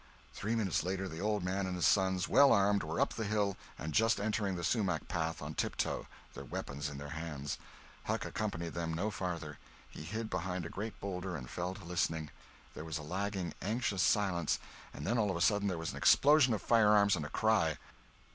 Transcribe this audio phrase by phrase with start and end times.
[0.33, 3.55] Three minutes later the old man and his sons, well armed, were up the hill,
[3.77, 7.59] and just entering the sumach path on tiptoe, their weapons in their hands.
[8.05, 9.59] Huck accompanied them no further.
[9.91, 12.31] He hid behind a great bowlder and fell to listening.
[12.73, 14.57] There was a lagging, anxious silence,
[14.91, 17.77] and then all of a sudden there was an explosion of firearms and a cry.